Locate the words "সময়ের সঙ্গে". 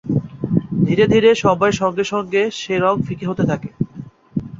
1.43-2.03